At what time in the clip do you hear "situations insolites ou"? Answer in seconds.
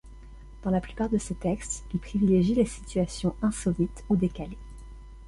2.65-4.15